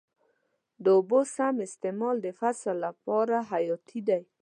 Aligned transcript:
د 0.83 0.85
اوبو 0.97 1.19
سم 1.35 1.55
استعمال 1.67 2.15
د 2.21 2.27
فصل 2.39 2.75
لپاره 2.85 3.37
حیاتي 3.51 3.99
دی. 4.07 4.21